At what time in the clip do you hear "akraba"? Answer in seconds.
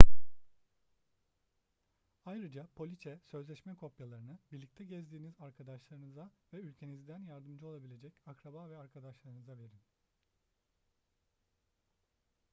8.25-8.69